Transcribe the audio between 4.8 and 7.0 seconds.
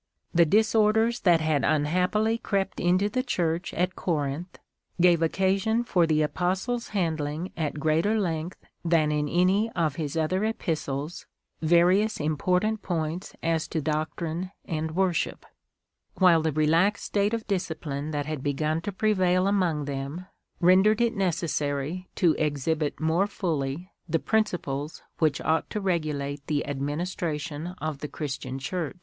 gave occasion for the Apostle's